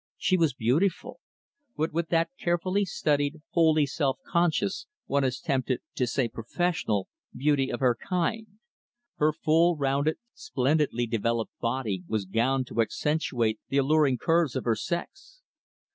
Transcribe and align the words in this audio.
She 0.17 0.35
was 0.35 0.55
beautiful; 0.55 1.19
but 1.77 1.93
with 1.93 2.07
that 2.09 2.31
carefully 2.39 2.85
studied, 2.85 3.43
wholly 3.51 3.85
self 3.85 4.17
conscious 4.27 4.87
one 5.05 5.23
is 5.23 5.39
tempted 5.39 5.81
to 5.93 6.07
say 6.07 6.27
professional 6.27 7.07
beauty 7.35 7.71
of 7.71 7.81
her 7.81 7.95
kind. 8.09 8.47
Her 9.17 9.31
full 9.31 9.77
rounded, 9.77 10.17
splendidly 10.33 11.05
developed 11.05 11.51
body 11.59 12.03
was 12.07 12.25
gowned 12.25 12.65
to 12.69 12.81
accentuate 12.81 13.59
the 13.69 13.77
alluring 13.77 14.17
curves 14.17 14.55
of 14.55 14.63
her 14.63 14.75
sex. 14.75 15.43